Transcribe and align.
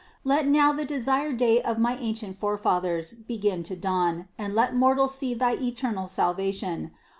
Let 0.23 0.47
now 0.47 0.73
the 0.73 0.83
desired 0.83 1.37
day 1.37 1.61
of 1.61 1.77
my 1.77 1.95
ancient 1.97 2.35
Forefathers 2.35 3.13
begin 3.13 3.61
to 3.61 3.75
dawn 3.75 4.29
and 4.35 4.55
let 4.55 4.73
mortals 4.75 5.13
see 5.13 5.35
thy 5.35 5.55
eter 5.57 5.93
nal 5.93 6.07
salvation. 6.07 6.89